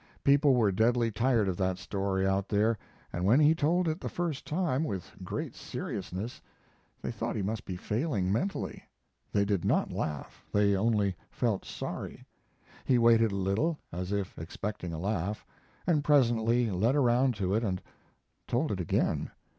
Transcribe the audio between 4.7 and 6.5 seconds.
with great seriousness,